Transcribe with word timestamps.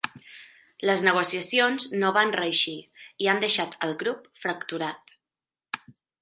Les 0.89 1.01
negociacions 1.07 1.85
no 2.03 2.09
van 2.15 2.33
reeixir 2.37 2.73
i 3.25 3.29
han 3.35 3.45
deixat 3.45 3.77
el 3.89 3.95
grup 4.01 4.25
fracturat. 4.45 5.15